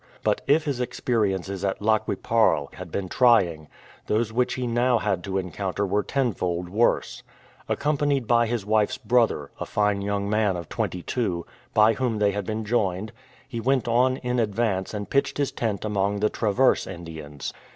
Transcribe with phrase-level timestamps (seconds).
[0.23, 3.67] But if his experiences at Lac qui parle had been trying,
[4.07, 7.21] those which he now had to encounter were tenfold worse.
[7.69, 11.45] Accompanied by his wife's brother, a fine young man of twenty two,
[11.75, 13.11] by whom they had been joined,
[13.47, 17.53] he went on in advance and pitched his tent among the Traverse Indians.